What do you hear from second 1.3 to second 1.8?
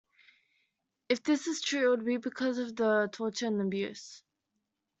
is